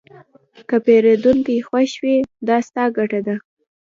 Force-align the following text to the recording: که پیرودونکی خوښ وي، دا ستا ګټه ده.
که 0.69 0.75
پیرودونکی 0.85 1.57
خوښ 1.67 1.91
وي، 2.01 2.15
دا 2.47 2.57
ستا 2.67 2.83
ګټه 2.97 3.19
ده. 3.27 3.35